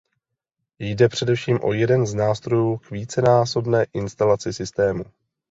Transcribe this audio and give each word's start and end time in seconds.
Jde 0.79 1.09
především 1.09 1.59
o 1.63 1.73
jeden 1.73 2.05
z 2.05 2.13
nástrojů 2.13 2.77
k 2.77 2.91
vícenásobné 2.91 3.85
instalaci 3.93 4.53
systému. 4.53 5.03